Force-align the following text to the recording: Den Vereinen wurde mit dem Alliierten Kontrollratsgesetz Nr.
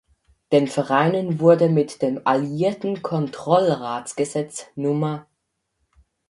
Den 0.51 0.67
Vereinen 0.67 1.39
wurde 1.39 1.69
mit 1.69 2.01
dem 2.01 2.21
Alliierten 2.25 3.03
Kontrollratsgesetz 3.03 4.65
Nr. 4.75 5.27